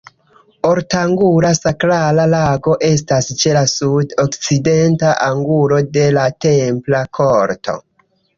Ortangula 0.67 1.51
sakrala 1.57 2.25
lago 2.31 2.73
estas 2.87 3.29
ĉe 3.43 3.53
la 3.59 3.63
sud-okcidenta 3.75 5.13
angulo 5.29 5.79
de 5.99 6.09
la 6.19 6.25
templa 6.49 7.05
korto. 7.21 7.79